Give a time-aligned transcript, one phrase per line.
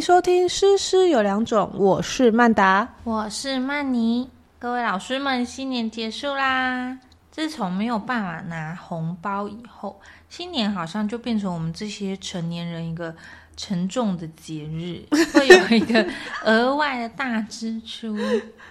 [0.00, 4.30] 迎收听《诗诗有两种》，我是曼达，我是曼妮。
[4.58, 6.98] 各位老师们，新年结束啦！
[7.30, 10.00] 自从没有办法拿红包以后，
[10.30, 13.14] 新年好像就变成我们这些成年人一个
[13.58, 15.04] 沉重的节日，
[15.34, 16.06] 会有一个
[16.46, 18.16] 额外的大支出。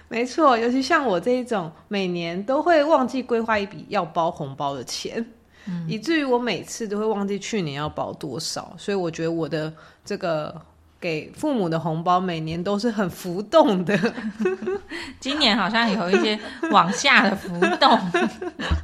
[0.08, 5.24] 没错，尤其像我这一种，每年都会忘记规划一笔要包红包的钱。
[5.86, 9.72] 以至于我每次都会忘记去年要包多少，所以我觉得我的
[10.04, 10.60] 这个
[11.00, 13.98] 给父母的红包每年都是很浮动的。
[15.18, 16.38] 今年好像有一些
[16.70, 17.98] 往下的浮动。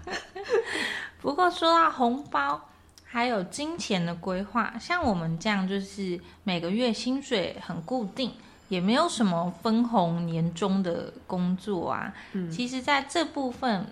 [1.21, 2.61] 不过说到红包，
[3.05, 8.33] 还有金钱的规划，像我们这样就是每个月薪水很固定，
[8.69, 12.13] 也没有什么分红年终的工作啊。
[12.51, 13.87] 其实在这部分。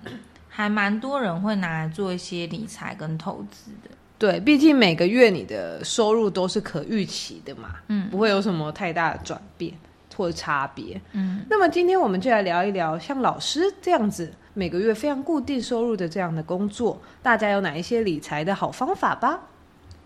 [0.56, 9.74] 还蛮多人会拿来做一些理财跟投资的，对，毕竟每个月你的收入都是可预期的嘛，嗯，不会有什么太大的转变
[10.16, 11.44] 或者差别，嗯。
[11.50, 19.40] 那么今天我们就来聊一聊，像老师这样子每个月非常固定收入的这样的工作，大家有哪一些理财的好方法吧？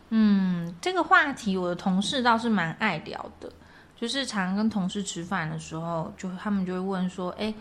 [0.08, 3.52] 嗯，这个话题我的同事倒是蛮爱聊的，
[3.94, 7.52] 就是常跟同事吃饭的时候，就他们就会问说，哎，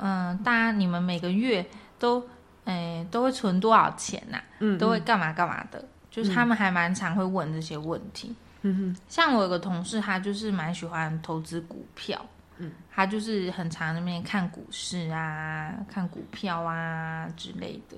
[0.00, 1.64] 嗯，大家你们每个月。
[2.00, 2.24] 都，
[2.68, 4.38] 诶，都会存多少钱呐？
[4.58, 5.82] 嗯，都会干嘛干嘛的？
[6.10, 8.34] 就是他们还蛮常会问这些问题。
[8.62, 12.20] 嗯哼，像我有个同事，他就是蛮喜欢投资股票。
[12.58, 17.96] 嗯，他就是很常那边看股市啊，看股票啊之类的。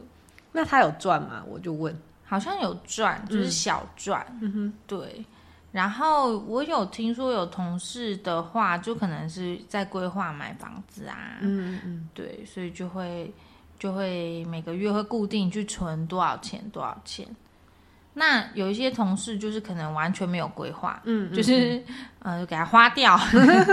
[0.53, 1.43] 那他有赚吗？
[1.49, 1.97] 我就问。
[2.25, 4.25] 好像有赚，就是小赚。
[4.41, 5.25] 嗯哼，对。
[5.73, 11.39] 然后我有听说有同事的话，就可能是在规划买房子啊。
[11.41, 13.33] 嗯嗯，对，所以就会。
[13.81, 17.27] 就会每个月会固定去存多少钱多少钱，
[18.13, 21.83] 那有一些同事就是可能完全没有规划，嗯，就是
[22.19, 23.19] 呃给他花掉，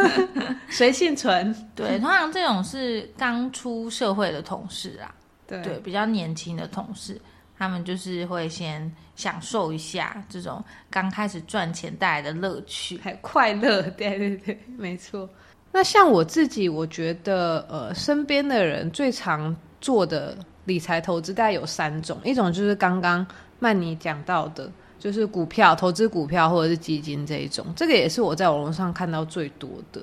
[0.72, 1.53] 随性存。
[1.75, 5.13] 对，通常这种是刚出社会的同事啊，
[5.45, 7.19] 对，比较年轻的同事，
[7.57, 13.81] 他们就是会先享受一下这种刚开始赚钱带来的乐趣，还快乐。
[13.81, 15.29] 对对对，没错。
[15.74, 19.53] 那像我自己，我觉得呃身边的人最常。
[19.79, 23.25] 做的理财投资大概有三种，一种就是刚刚
[23.59, 30.01] 曼妮讲到的，就是股票投资股票或者是基金这一种，这个也是我在网络上看到最多的。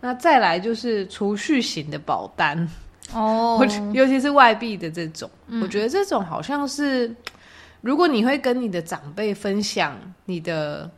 [0.00, 2.68] 那再来就是储蓄型的保单
[3.12, 5.28] 哦，尤其是外币的这种，
[5.62, 7.14] 我觉得这种好像是，
[7.82, 9.94] 如果你会跟你的长辈分享
[10.24, 10.90] 你的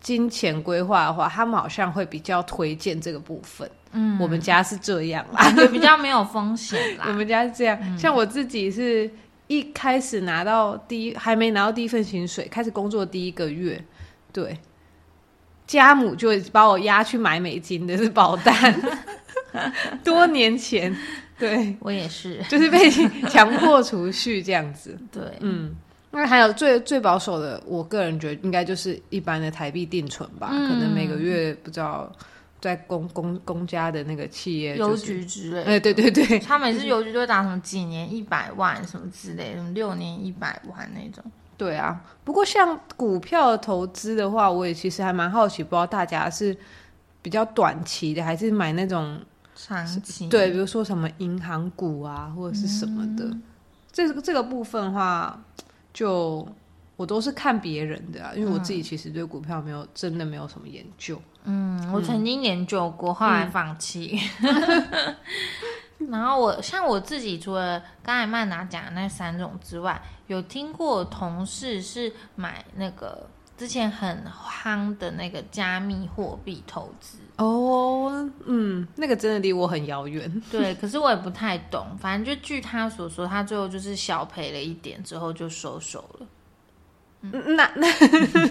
[0.00, 3.70] 金钱规划的话，他们好像会比较推荐这个部分。
[3.92, 7.06] 嗯，我们家是这样啦，也比较没有风险啦。
[7.10, 9.10] 我们家是这样，像我自己是
[9.48, 13.84] 一开始拿到第一，还没拿到第一份薪水，开始工作第一个月，
[14.32, 14.56] 对，
[15.66, 18.80] 家母就把我押去买美金的是保单，
[20.04, 20.96] 多年前，
[21.36, 21.74] 对。
[21.80, 22.88] 我也是，就是被
[23.28, 24.96] 强迫储蓄这样子。
[25.10, 25.74] 对，嗯，
[26.12, 32.12] 那还有最最保守的，我个人觉得应该就是一般的台币定存吧，可能每个月不知道。
[32.60, 41.24] 在公公公家的那个企业，邮局之类，哎，对对对，他每次邮局都会打什么几年一百万什么之类，什么六年一百万那种。
[41.56, 46.56] 对啊，不过像股票投资的话，我也其实还蛮好奇，不知道大家是
[47.20, 49.20] 比较短期的，还是买那种
[49.54, 50.28] 长期？
[50.28, 53.30] 对，比如说什么银行股啊，或者是什么的。
[53.92, 55.42] 这个这个部分的话，
[55.92, 56.48] 就
[57.00, 61.18] 我都是看别人的啊，因为我自己其实对股票没有真的没有什么研究。
[61.44, 64.20] 嗯，我曾经研究过，后来放弃。
[66.10, 77.16] 然后我像我自己，除了刚才曼达讲的那三种之外，有听过同事是买那个之前很夯的那个加密货币投资。
[77.38, 80.30] 哦，嗯，那个真的离我很遥远。
[80.52, 81.96] 对，可是我也不太懂。
[81.98, 86.26] 反正就据他所说，他最后就是小赔了一点，之后就收手了。
[87.20, 87.86] 那那。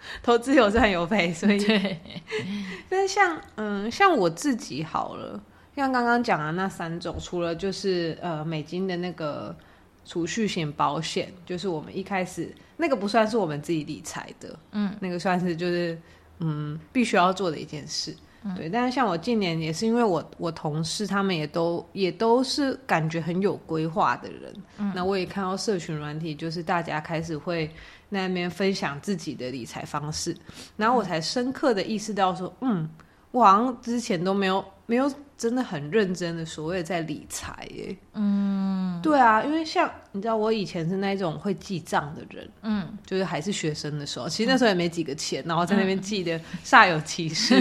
[0.22, 1.58] 投资有赚有赔，所以，
[2.88, 5.38] 但是像嗯，像我自己好了，
[5.76, 9.54] 像刚刚讲的那三种，除了就是呃美金的那个
[10.06, 15.96] 储蓄型保险，就是我们一开始那个不算是我们自己理财的，嗯，那个算是就是
[16.38, 18.16] 嗯必须要做的一件事，
[18.56, 18.70] 对。
[18.70, 27.70] 但是像我近年也是因为我我同事他们也都也都是感觉很有规划的人，嗯，那我也看到社群软体，就是大家开始会。
[28.10, 30.36] 那边分享自己的理财方式，
[30.76, 32.86] 然后我才深刻的意识到说，嗯，
[33.30, 37.96] 我好像之前都没有没有真的很认真的所谓在理财耶。
[38.12, 38.59] 嗯，
[39.02, 47.54] 对啊，因为像你知道我以前是那种会记账的人，嗯，就是还是学生的时候，其实那时候也没几个钱，然后在那边记得 煞有其事。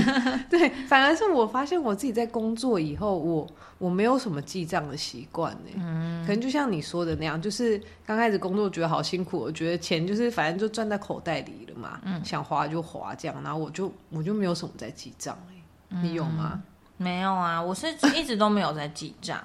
[0.50, 3.48] 对，反而是我发现我自己在工作以后，我
[3.78, 5.72] 我没有什么记账的习惯呢。
[5.78, 16.62] 嗯，可能就像你说的那样，就是刚开始工作觉得好辛苦，我觉得钱就是反正就赚在口袋里了嘛，嗯，想花就花这样，然后我就我就没有什么在记账哎，你有吗？
[17.02, 19.42] 没有啊，我是一直都没有在记账。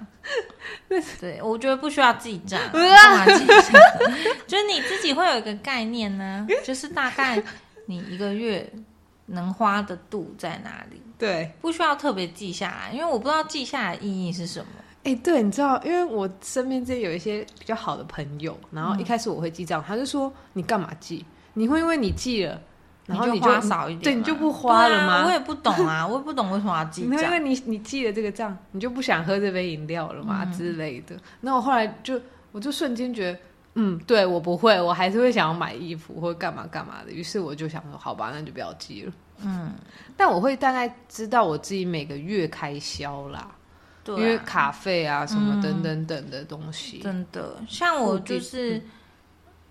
[1.20, 3.80] 对，我觉得不需要记账，干嘛记账？
[4.48, 7.40] 就是你自己会有一个概念呢， 就是大概
[7.86, 8.68] 你一个月
[9.26, 11.00] 能花的度在哪里？
[11.16, 14.66] 对，不需要特别记下来，因为我不知道记下来意义是什么。
[15.04, 21.24] 哎，对，你知道，因为我身边这有一些比较好的朋友，然后一开始我会记账，他就说你干嘛记？
[21.52, 22.60] 你会因为你记了。
[23.06, 25.26] 然后你就花少一点，对，你就不花了吗？
[25.26, 27.22] 我也不懂啊，我也不懂为什么要记账。
[27.22, 31.14] 因为你你记了这个账，你就不想喝这杯饮料了嘛之类的。
[31.40, 32.18] 那我后来就
[32.50, 33.38] 我就瞬间觉得，
[33.74, 37.12] 嗯，对我不会，我还是会想要买衣服或者干嘛干嘛的。
[37.12, 39.12] 于是我就想说，好吧，那就不要记了。
[39.42, 39.72] 嗯，
[40.16, 43.48] 但我会大概知道我自己每个月开销啦，
[44.02, 48.82] 对，因为卡费啊什么等等等的东西，真的，像我就是。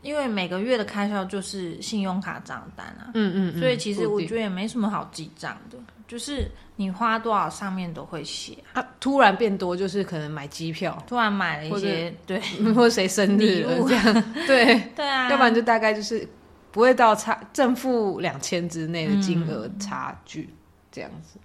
[0.04, 5.78] 因为每个月的开销就是信用卡账单啊，嗯嗯，所以其实我觉得也没什么好记账的，
[6.08, 6.46] 就是
[6.76, 8.58] 你花多少上面都会写。
[8.74, 12.40] 啊，突然变多就是可能买机票，突然买了一些，对，
[12.76, 14.80] 或者谁生日这样， 对。
[14.96, 16.28] 对啊，要不然就大概就是
[16.72, 20.50] 不会到差正负两千之内的金额差距
[20.92, 21.40] 这样子，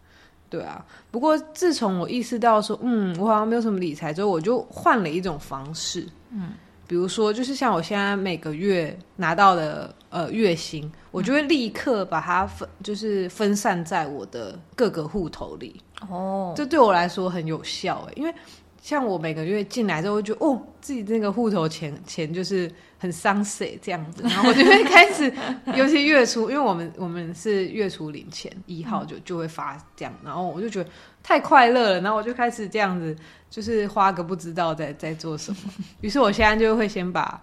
[0.51, 0.85] 对啊。
[1.11, 6.53] 不过自从我意识到说，嗯，我好像没有什么理财之后，我就换了一种方式，嗯。
[6.89, 15.81] 比如说，就是像我现在每个月拿到的呃月薪，我就会立刻把它分，就是分散在我的各个户头里。
[16.09, 18.35] 哦，这对我来说很有效诶，因为
[18.81, 25.33] 像我每个月进来之后，就哦，自己那个户头钱钱就是很伤水这样子，然后我就会开始，
[25.75, 30.91] 尤其月初，因为我们 我们是月初领钱一号就就会发这样，然后我就觉得
[31.23, 33.17] 太快乐了，然后我就开始这样子。
[33.51, 35.73] 就是花个不知道在在做什么，
[36.03, 37.43] 于是我现在就会先把，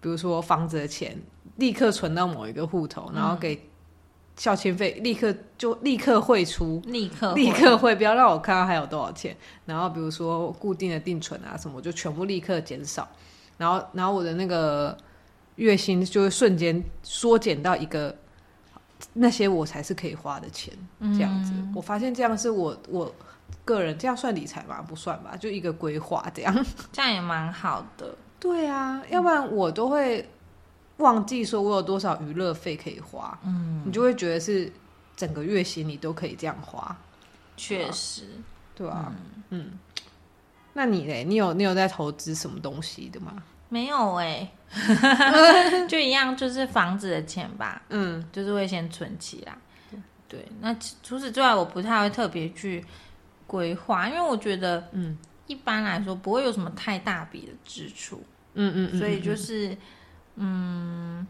[0.00, 1.14] 比如说房子的钱
[1.56, 3.54] 立刻存到某一个户头，然后给
[4.36, 9.36] 校迁费立刻就立刻汇出，立刻立刻汇，不要让我看到还有多少钱。
[9.64, 13.08] 然后比如说固定的定存啊什么，我就全部立刻减少。
[13.56, 14.96] 然后然后我的那个
[15.56, 18.14] 月薪就会瞬间缩减到一个
[19.14, 21.52] 那些我才是可以花的钱这样子。
[21.74, 23.14] 我发现这样是我我。
[23.64, 24.82] 个人这样算理财吗？
[24.82, 28.12] 不算吧，就一个规划这样， 这样也蛮好的。
[28.40, 30.28] 对啊，要不然我都会
[30.98, 33.38] 忘记说我有多少娱乐费可以花。
[33.44, 34.72] 嗯，你就会觉得是
[35.16, 36.96] 整个月薪你都可以这样花。
[37.56, 38.24] 确实，
[38.74, 39.12] 对啊，
[39.50, 39.78] 嗯。
[40.72, 41.24] 那你嘞？
[41.24, 43.42] 你有你有在投资什么东西的吗？
[43.68, 44.48] 没有哎
[45.88, 47.82] 就一样，就是房子的钱吧。
[47.88, 49.56] 嗯，就是会先存起来。
[50.28, 52.84] 对，那除此之外，我不太会特别去。
[53.48, 55.16] 规划，因为我觉得，嗯，
[55.46, 58.20] 一般来说不会有什么太大笔的支出，
[58.54, 59.68] 嗯嗯，所以就是，
[60.36, 61.26] 嗯，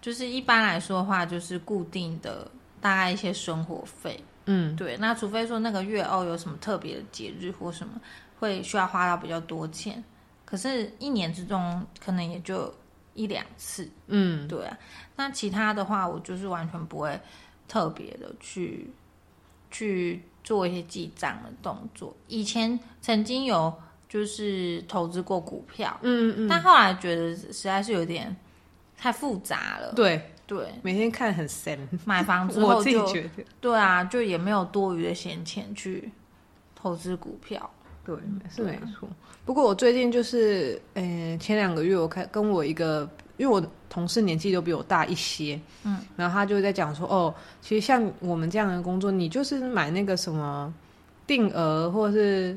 [0.00, 2.50] 就是一般来说的话，就是固定的
[2.80, 4.96] 大概一些生活费，嗯，对。
[4.96, 8.00] 那除非说那个月哦有什么特别的节日或什么，
[8.38, 10.02] 会需要花到比较多钱，
[10.44, 12.72] 可是，一年之中可能也就
[13.14, 14.78] 一两次，嗯，对啊。
[15.16, 17.20] 那其他的话，我就是完全不会
[17.68, 18.90] 特别的去
[19.70, 20.22] 去。
[20.44, 23.72] 做一些记账的动作，以前曾经有
[24.12, 28.36] 就是投资过股票，嗯嗯，但后来觉得实在是有点
[28.98, 29.94] 太复杂了。
[29.96, 31.88] 对对，每天看很神。
[32.04, 33.10] 买房之 后就
[33.58, 36.12] 对啊，就也没有多余的闲钱去
[36.74, 37.70] 投资股票。
[38.04, 38.14] 对，
[38.54, 39.08] 是没错。
[39.46, 43.08] 不过我最近就是，呃，前两个月我开跟我一个。
[43.38, 50.72] 因为我同事年纪都比我大一些，嗯，然后他就在讲说，哦，其实像我们这样的工作，你就是买那个什么
[51.26, 52.56] 定额或者是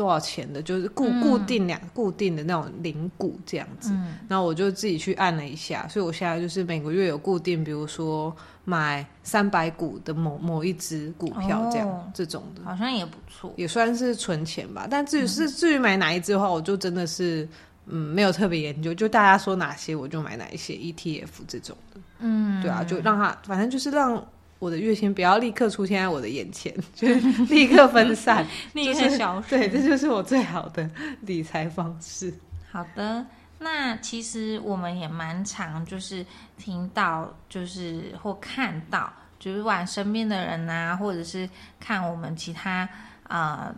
[0.00, 3.92] 多少钱的，就是固固定两固定的那种零股这样子。
[4.26, 14.86] 然后我就自己去按了一下，所以我现在就是每个月有固定，比如说买三百股的某某一只股票这样这种的，好像也不错，也算是存钱吧。
[14.90, 17.46] 但至于是至于买哪一只的话，我就真的是。
[17.92, 22.00] 嗯，没有特别研究，就大家说哪些我就买哪一些 ETF 这种的。
[22.20, 24.24] 嗯，对啊，就让他反正就是让
[24.60, 27.14] 我的月薪不要立刻出现在我的眼前，就是
[27.46, 29.48] 立刻分散， 立刻消失。
[29.48, 30.88] 对，这就是我最好的
[31.22, 32.32] 理财方式。
[32.70, 33.26] 好的，
[33.58, 36.24] 那其实我们也蛮常就是
[36.56, 41.48] 听到，就是或看到，就是不管身边的人呐，或者是
[41.80, 42.88] 看我们其他
[43.28, 43.74] 呃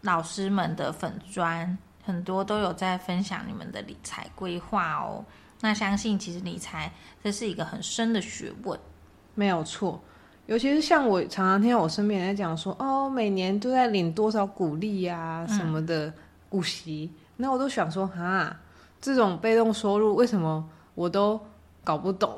[0.00, 1.78] 老师们的粉砖。
[2.02, 5.24] 很多都有在分享你们的理财规划哦。
[5.60, 6.88] 那相信其实理财
[7.20, 8.78] 这是一个很深的学问，
[9.36, 10.02] 没有错。
[10.46, 16.12] 尤其是像我常常听到我身边人在讲说，哦，每年都在领多少股利呀什么的
[16.48, 18.56] 股息，那我都想说，哈，
[19.00, 21.40] 这种被动收入为什么我都
[21.82, 22.36] 搞不懂，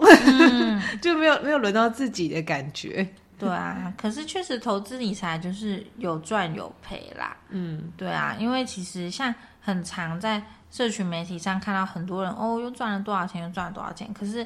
[1.02, 3.06] 就没有没有轮到自己的感觉。
[3.38, 7.36] 对啊，可是确实投资理财就是有赚有赔啦。
[7.50, 14.12] 嗯，对啊，因为其实像很常在社群媒体上看到很多人哦，又赚了多少钱，又赚了多少钱。
[14.12, 14.44] 可是，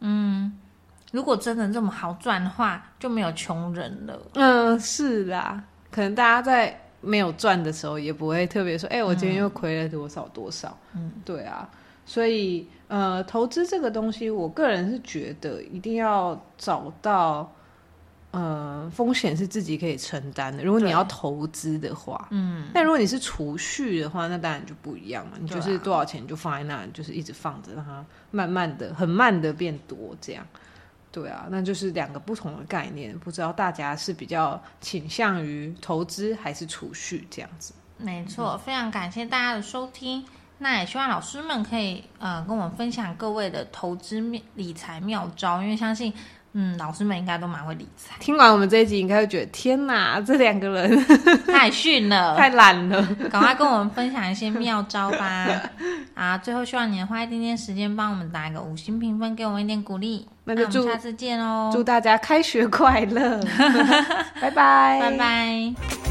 [0.00, 0.52] 嗯，
[1.12, 4.20] 如果真的这么好赚的话，就没有穷人了。
[4.34, 10.76] 嗯，是啦，可能大家在没有赚的时候，也不会特别说，哎，我今天又亏了多少多少。
[10.94, 11.68] 嗯，对啊，
[12.04, 17.52] 所以呃，投资这个东西，我个人是觉得一定要找到。
[18.32, 20.62] 呃，风险是自己可以承担的。
[20.62, 25.38] 如果你要投资的话，嗯，但如果你是储蓄的话，那当然就不一样了。
[25.40, 30.44] 你就是多少钱就放在那，就是一直放着，让它慢慢的、很慢的变多，这样。
[31.16, 33.18] 对啊，那就是两个不同的概念。
[33.20, 37.72] 不知道大家是比较倾向于投资还是储蓄这样子？
[37.96, 40.22] 没错，非常感谢大家的收听。
[40.58, 46.12] 那也希望老师们可以呃跟我们分享各位的投资面理财妙招，因为相信。
[46.52, 48.14] 嗯，老师们应该都蛮会理财。
[48.18, 51.06] 听完我们这一集，应该会觉得天哪，这两个人
[51.46, 53.06] 太逊了， 太懒了。
[53.30, 55.46] 赶快跟我们分享一些妙招吧！
[56.14, 60.26] 啊，最后希望你花一点点时间帮我们打一个五星评分，给我们一点鼓励。
[60.44, 61.70] 那就祝下次见哦！
[61.72, 63.38] 祝大家开学快乐！
[64.40, 66.05] 拜拜，拜拜。